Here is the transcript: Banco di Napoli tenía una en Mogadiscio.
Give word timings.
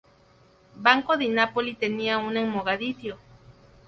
Banco 0.77 1.15
di 1.15 1.27
Napoli 1.29 1.75
tenía 1.75 2.17
una 2.17 2.41
en 2.41 2.49
Mogadiscio. 2.49 3.19